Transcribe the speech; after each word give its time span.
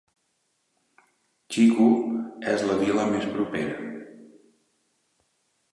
Chico 1.55 1.89
és 2.55 2.65
la 2.71 2.79
vila 2.81 3.07
més 3.13 3.29
propera. 3.37 3.79